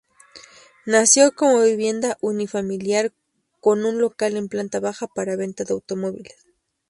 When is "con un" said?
3.59-4.01